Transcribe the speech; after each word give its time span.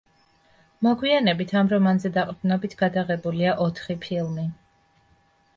მოგვიანებით 0.85 1.53
ამ 1.61 1.69
რომანზე 1.75 2.11
დაყრდნობით 2.15 2.73
გადაღებულია 2.81 3.55
ოთხი 3.67 3.97
ფილმი. 4.07 4.51